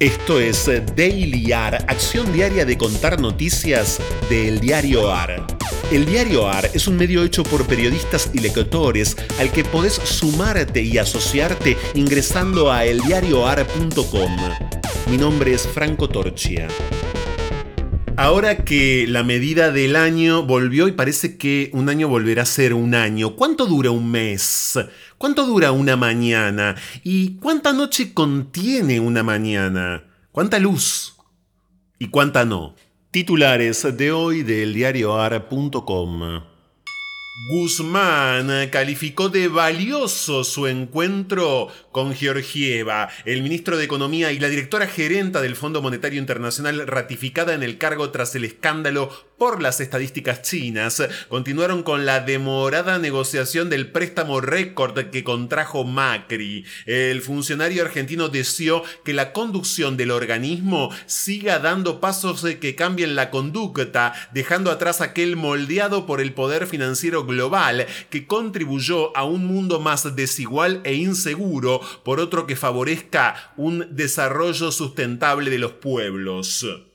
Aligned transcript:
Esto 0.00 0.40
es 0.40 0.64
Daily 0.96 1.52
AR, 1.52 1.84
acción 1.86 2.32
diaria 2.32 2.64
de 2.64 2.78
contar 2.78 3.20
noticias 3.20 4.00
del 4.30 4.58
diario 4.58 5.12
AR. 5.12 5.46
El 5.92 6.06
diario 6.06 6.48
AR 6.48 6.70
es 6.72 6.88
un 6.88 6.96
medio 6.96 7.22
hecho 7.22 7.42
por 7.42 7.66
periodistas 7.66 8.30
y 8.32 8.38
lectores 8.38 9.14
al 9.38 9.52
que 9.52 9.62
podés 9.62 9.92
sumarte 9.92 10.80
y 10.80 10.96
asociarte 10.96 11.76
ingresando 11.92 12.72
a 12.72 12.86
eldiarioar.com. 12.86 14.36
Mi 15.10 15.18
nombre 15.18 15.52
es 15.52 15.66
Franco 15.66 16.08
Torchia. 16.08 16.66
Ahora 18.22 18.66
que 18.66 19.06
la 19.08 19.22
medida 19.22 19.72
del 19.72 19.96
año 19.96 20.42
volvió 20.42 20.88
y 20.88 20.92
parece 20.92 21.38
que 21.38 21.70
un 21.72 21.88
año 21.88 22.06
volverá 22.06 22.42
a 22.42 22.44
ser 22.44 22.74
un 22.74 22.94
año, 22.94 23.34
¿cuánto 23.34 23.64
dura 23.64 23.92
un 23.92 24.10
mes? 24.10 24.78
¿Cuánto 25.16 25.46
dura 25.46 25.72
una 25.72 25.96
mañana? 25.96 26.76
¿Y 27.02 27.36
cuánta 27.36 27.72
noche 27.72 28.12
contiene 28.12 29.00
una 29.00 29.22
mañana? 29.22 30.04
¿Cuánta 30.32 30.58
luz? 30.58 31.16
¿Y 31.98 32.08
cuánta 32.08 32.44
no? 32.44 32.74
Titulares 33.10 33.96
de 33.96 34.12
hoy 34.12 34.42
del 34.42 34.74
diarioar.com. 34.74 36.49
Guzmán 37.48 38.68
calificó 38.70 39.30
de 39.30 39.48
valioso 39.48 40.44
su 40.44 40.66
encuentro 40.66 41.68
con 41.90 42.14
Georgieva, 42.14 43.08
el 43.24 43.42
ministro 43.42 43.78
de 43.78 43.84
Economía 43.84 44.30
y 44.30 44.38
la 44.38 44.48
directora 44.48 44.86
gerenta 44.86 45.40
del 45.40 45.56
Fondo 45.56 45.80
Monetario 45.80 46.20
Internacional 46.20 46.86
ratificada 46.86 47.54
en 47.54 47.62
el 47.62 47.78
cargo 47.78 48.10
tras 48.10 48.34
el 48.34 48.44
escándalo 48.44 49.10
por 49.40 49.62
las 49.62 49.80
estadísticas 49.80 50.42
chinas, 50.42 51.02
continuaron 51.30 51.82
con 51.82 52.04
la 52.04 52.20
demorada 52.20 52.98
negociación 52.98 53.70
del 53.70 53.90
préstamo 53.90 54.42
récord 54.42 55.06
que 55.10 55.24
contrajo 55.24 55.82
Macri. 55.84 56.66
El 56.84 57.22
funcionario 57.22 57.82
argentino 57.82 58.28
deseó 58.28 58.82
que 59.02 59.14
la 59.14 59.32
conducción 59.32 59.96
del 59.96 60.10
organismo 60.10 60.90
siga 61.06 61.58
dando 61.58 62.00
pasos 62.00 62.44
que 62.60 62.74
cambien 62.74 63.16
la 63.16 63.30
conducta, 63.30 64.12
dejando 64.34 64.70
atrás 64.70 65.00
aquel 65.00 65.36
moldeado 65.36 66.04
por 66.04 66.20
el 66.20 66.34
poder 66.34 66.66
financiero 66.66 67.24
global 67.24 67.86
que 68.10 68.26
contribuyó 68.26 69.16
a 69.16 69.24
un 69.24 69.46
mundo 69.46 69.80
más 69.80 70.14
desigual 70.14 70.82
e 70.84 70.96
inseguro, 70.96 71.80
por 72.04 72.20
otro 72.20 72.46
que 72.46 72.56
favorezca 72.56 73.54
un 73.56 73.88
desarrollo 73.90 74.70
sustentable 74.70 75.48
de 75.48 75.58
los 75.58 75.72
pueblos. 75.72 76.89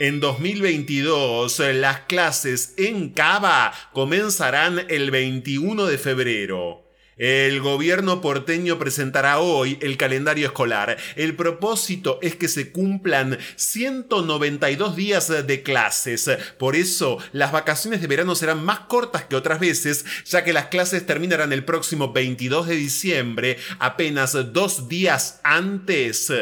En 0.00 0.18
2022, 0.18 1.60
las 1.74 2.00
clases 2.00 2.74
en 2.78 3.10
Cava 3.10 3.72
comenzarán 3.92 4.86
el 4.88 5.12
21 5.12 5.86
de 5.86 5.98
febrero. 5.98 6.90
El 7.16 7.60
gobierno 7.60 8.20
porteño 8.20 8.76
presentará 8.76 9.38
hoy 9.38 9.78
el 9.82 9.96
calendario 9.96 10.48
escolar. 10.48 10.96
El 11.14 11.36
propósito 11.36 12.18
es 12.22 12.34
que 12.34 12.48
se 12.48 12.72
cumplan 12.72 13.38
192 13.54 14.96
días 14.96 15.46
de 15.46 15.62
clases. 15.62 16.28
Por 16.58 16.74
eso, 16.74 17.18
las 17.30 17.52
vacaciones 17.52 18.00
de 18.00 18.08
verano 18.08 18.34
serán 18.34 18.64
más 18.64 18.80
cortas 18.80 19.22
que 19.26 19.36
otras 19.36 19.60
veces, 19.60 20.04
ya 20.24 20.42
que 20.42 20.52
las 20.52 20.66
clases 20.66 21.06
terminarán 21.06 21.52
el 21.52 21.64
próximo 21.64 22.12
22 22.12 22.66
de 22.66 22.74
diciembre, 22.74 23.58
apenas 23.78 24.32
dos 24.52 24.88
días 24.88 25.40
antes 25.44 26.32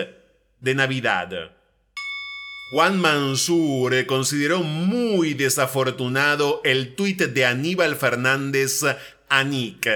de 0.59 0.75
Navidad. 0.75 1.62
Juan 2.73 2.99
Mansur 2.99 4.07
consideró 4.07 4.63
muy 4.63 5.35
desafortunado 5.35 6.63
el 6.65 6.95
tuit 6.95 7.21
de 7.21 7.45
Aníbal 7.45 7.97
Fernández 7.97 8.81
a 9.29 9.45
Nick. 9.45 9.87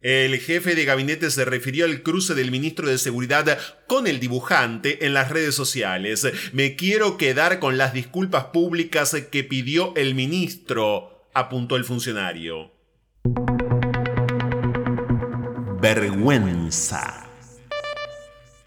El 0.00 0.38
jefe 0.38 0.74
de 0.74 0.86
gabinete 0.86 1.30
se 1.30 1.44
refirió 1.44 1.84
al 1.84 2.02
cruce 2.02 2.34
del 2.34 2.50
ministro 2.50 2.88
de 2.88 2.96
Seguridad 2.96 3.58
con 3.86 4.06
el 4.06 4.20
dibujante 4.20 5.04
en 5.04 5.12
las 5.12 5.28
redes 5.28 5.54
sociales. 5.54 6.26
Me 6.54 6.76
quiero 6.76 7.18
quedar 7.18 7.58
con 7.58 7.76
las 7.76 7.92
disculpas 7.92 8.44
públicas 8.46 9.14
que 9.30 9.44
pidió 9.44 9.92
el 9.94 10.14
ministro, 10.14 11.28
apuntó 11.34 11.76
el 11.76 11.84
funcionario. 11.84 12.72
Vergüenza. 15.82 17.28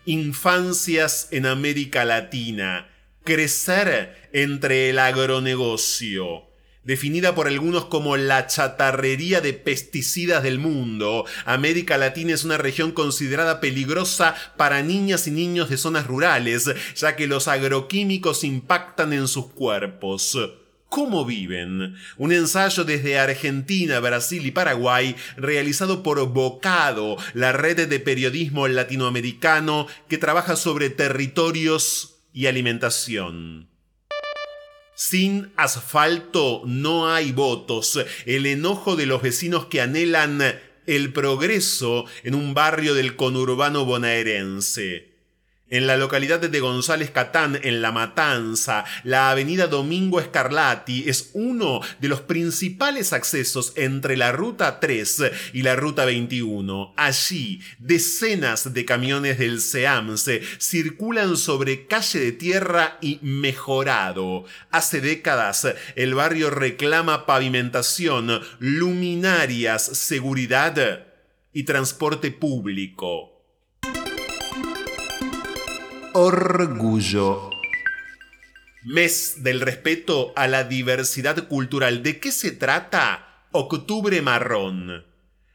Infancias 0.05 1.27
en 1.31 1.47
América 1.47 2.05
Latina. 2.05 2.90
Crecer 3.23 4.29
entre 4.33 4.89
el 4.89 4.97
agronegocio 4.97 6.51
Definida 6.83 7.35
por 7.35 7.47
algunos 7.47 7.85
como 7.85 8.17
la 8.17 8.47
chatarrería 8.47 9.39
de 9.39 9.53
pesticidas 9.53 10.41
del 10.41 10.57
mundo, 10.57 11.25
América 11.45 11.99
Latina 11.99 12.33
es 12.33 12.43
una 12.43 12.57
región 12.57 12.91
considerada 12.91 13.59
peligrosa 13.59 14.33
para 14.57 14.81
niñas 14.81 15.27
y 15.27 15.31
niños 15.31 15.69
de 15.69 15.77
zonas 15.77 16.07
rurales, 16.07 16.71
ya 16.95 17.15
que 17.15 17.27
los 17.27 17.47
agroquímicos 17.47 18.43
impactan 18.43 19.13
en 19.13 19.27
sus 19.27 19.45
cuerpos. 19.51 20.35
¿Cómo 20.89 21.23
viven? 21.23 21.95
Un 22.17 22.31
ensayo 22.33 22.83
desde 22.83 23.19
Argentina, 23.19 23.99
Brasil 23.99 24.43
y 24.43 24.49
Paraguay, 24.49 25.15
realizado 25.37 26.01
por 26.01 26.27
Bocado, 26.33 27.17
la 27.35 27.51
red 27.51 27.87
de 27.87 27.99
periodismo 27.99 28.67
latinoamericano 28.67 29.85
que 30.09 30.17
trabaja 30.17 30.55
sobre 30.55 30.89
territorios 30.89 32.20
y 32.33 32.47
alimentación. 32.47 33.69
Sin 34.95 35.51
asfalto 35.55 36.61
no 36.65 37.11
hay 37.11 37.31
votos. 37.31 37.99
El 38.25 38.45
enojo 38.45 38.95
de 38.95 39.05
los 39.05 39.21
vecinos 39.21 39.65
que 39.65 39.81
anhelan 39.81 40.41
el 40.85 41.13
progreso 41.13 42.05
en 42.23 42.35
un 42.35 42.53
barrio 42.53 42.93
del 42.93 43.15
conurbano 43.15 43.85
bonaerense. 43.85 45.10
En 45.71 45.87
la 45.87 45.95
localidad 45.95 46.41
de 46.41 46.59
González 46.59 47.11
Catán, 47.11 47.57
en 47.63 47.81
La 47.81 47.93
Matanza, 47.93 48.83
la 49.05 49.31
avenida 49.31 49.67
Domingo 49.67 50.19
Escarlati 50.19 51.07
es 51.07 51.29
uno 51.31 51.79
de 52.01 52.09
los 52.09 52.19
principales 52.19 53.13
accesos 53.13 53.71
entre 53.77 54.17
la 54.17 54.33
Ruta 54.33 54.81
3 54.81 55.23
y 55.53 55.61
la 55.61 55.77
Ruta 55.77 56.03
21. 56.03 56.93
Allí, 56.97 57.61
decenas 57.79 58.73
de 58.73 58.83
camiones 58.83 59.39
del 59.39 59.61
SEAMSE 59.61 60.41
circulan 60.59 61.37
sobre 61.37 61.87
calle 61.87 62.19
de 62.19 62.33
tierra 62.33 62.97
y 62.99 63.19
mejorado. 63.21 64.43
Hace 64.71 64.99
décadas, 64.99 65.65
el 65.95 66.15
barrio 66.15 66.49
reclama 66.49 67.25
pavimentación, 67.25 68.41
luminarias, 68.59 69.85
seguridad 69.85 71.07
y 71.53 71.63
transporte 71.63 72.29
público. 72.31 73.30
Orgullo. 76.13 77.51
Mes 78.83 79.35
del 79.43 79.61
respeto 79.61 80.33
a 80.35 80.47
la 80.49 80.65
diversidad 80.65 81.47
cultural. 81.47 82.03
¿De 82.03 82.19
qué 82.19 82.33
se 82.33 82.51
trata? 82.51 83.45
Octubre 83.51 84.21
Marrón. 84.21 85.05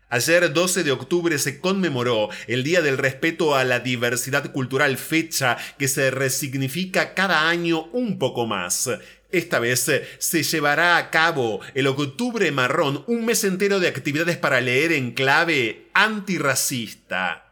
Ayer 0.09 0.51
12 0.51 0.83
de 0.83 0.93
octubre 0.93 1.39
se 1.39 1.61
conmemoró 1.61 2.31
el 2.47 2.65
Día 2.65 2.81
del 2.81 2.97
Respeto 2.97 3.55
a 3.55 3.65
la 3.65 3.81
Diversidad 3.81 4.51
Cultural, 4.53 4.97
fecha 4.97 5.59
que 5.79 5.89
se 5.89 6.11
resignifica 6.11 7.13
cada 7.13 7.51
año 7.51 7.85
un 7.93 8.19
poco 8.19 8.47
más. 8.47 8.89
Esta 9.31 9.59
vez 9.59 9.91
se 10.19 10.43
llevará 10.43 10.97
a 10.97 11.11
cabo 11.11 11.61
el 11.75 11.87
Octubre 11.87 12.51
Marrón, 12.51 13.05
un 13.09 13.27
mes 13.27 13.45
entero 13.45 13.79
de 13.79 13.89
actividades 13.89 14.39
para 14.39 14.63
leer 14.63 14.93
en 14.93 15.11
clave 15.13 15.91
antirracista. 15.93 17.46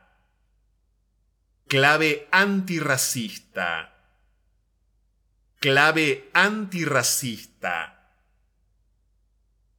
Clave 1.67 2.29
antirracista. 2.31 3.95
Clave 5.59 6.31
antirracista. 6.35 8.11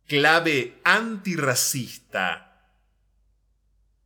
Clave 0.07 0.79
antirracista. 0.83 2.45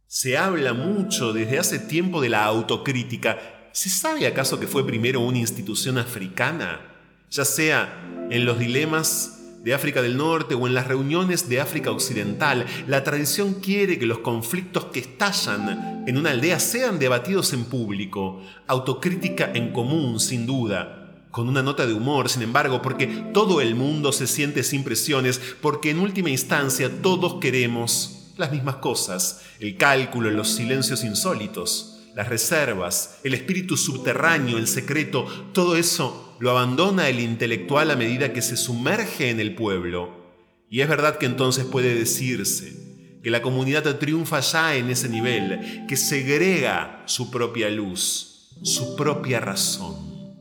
Se 0.08 0.38
habla 0.38 0.74
mucho 0.74 1.34
desde 1.34 1.60
hace 1.60 1.80
tiempo 1.80 2.22
de 2.22 2.30
la 2.30 2.44
autocrítica. 2.44 3.70
¿Se 3.72 3.90
sabe 3.90 4.28
acaso 4.28 4.60
que 4.60 4.68
fue 4.68 4.86
primero 4.86 5.22
una 5.22 5.38
institución 5.38 5.98
africana? 5.98 6.82
Ya 7.30 7.46
sea 7.46 8.28
en 8.30 8.44
los 8.44 8.60
dilemas 8.60 9.39
de 9.64 9.74
África 9.74 10.02
del 10.02 10.18
Norte 10.18 10.56
o 10.56 10.68
en 10.68 10.74
las 10.74 10.88
reuniones 10.88 11.50
de 11.50 11.60
África 11.60 11.92
Occidental, 11.92 12.66
la 12.88 13.04
tradición 13.04 13.56
quiere 13.56 14.00
que 14.00 14.06
los 14.06 14.20
conflictos 14.20 14.86
que 14.86 15.00
estallan 15.00 16.04
en 16.08 16.18
una 16.18 16.32
aldea 16.32 16.60
sean 16.60 17.00
debatidos 17.00 17.54
en 17.54 17.66
público, 17.66 18.42
autocrítica 18.68 19.52
en 19.54 19.72
común, 19.72 20.20
sin 20.20 20.46
duda, 20.46 21.18
con 21.32 21.48
una 21.48 21.62
nota 21.62 21.86
de 21.86 21.94
humor, 21.94 22.30
sin 22.30 22.42
embargo, 22.42 22.82
porque 22.82 23.08
todo 23.34 23.62
el 23.62 23.76
mundo 23.76 24.12
se 24.12 24.28
siente 24.28 24.64
sin 24.64 24.84
presiones, 24.84 25.40
porque 25.62 25.92
en 25.92 26.00
última 26.00 26.30
instancia 26.30 26.90
todos 27.02 27.36
queremos 27.40 28.32
las 28.38 28.52
mismas 28.52 28.78
cosas, 28.78 29.42
el 29.60 29.76
cálculo, 29.76 30.32
los 30.32 30.50
silencios 30.50 31.04
insólitos 31.04 31.99
las 32.20 32.28
reservas, 32.28 33.22
el 33.24 33.34
espíritu 33.34 33.78
subterráneo, 33.78 34.58
el 34.58 34.68
secreto, 34.68 35.26
todo 35.54 35.78
eso 35.78 36.36
lo 36.42 36.50
abandona 36.50 37.08
el 37.08 37.22
intelectual 37.22 37.92
a 37.92 37.96
medida 37.96 38.34
que 38.34 38.42
se 38.42 38.58
sumerge 38.58 39.30
en 39.30 39.40
el 39.40 39.56
pueblo. 39.56 40.34
Y 40.70 40.82
es 40.82 40.90
verdad 40.90 41.18
que 41.18 41.28
entonces 41.28 41.64
puede 41.64 41.96
decirse 41.96 43.20
que 43.24 43.30
la 43.30 43.42
comunidad 43.42 44.00
triunfa 44.00 44.42
ya 44.42 44.76
en 44.76 44.90
ese 44.90 45.08
nivel, 45.08 45.86
que 45.88 45.96
segrega 45.96 47.04
su 47.06 47.32
propia 47.32 47.70
luz. 47.70 48.50
su 48.64 48.98
propia 48.98 49.40
razón. 49.40 50.36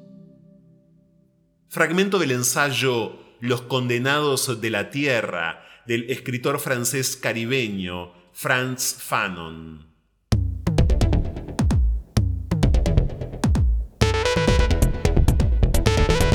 Fragmento 1.68 2.18
del 2.18 2.32
ensayo 2.32 3.20
Los 3.38 3.62
condenados 3.62 4.60
de 4.60 4.70
la 4.70 4.90
tierra 4.90 5.64
del 5.86 6.10
escritor 6.10 6.58
francés 6.58 7.16
caribeño 7.16 8.14
Franz 8.32 8.96
Fanon. 8.98 9.87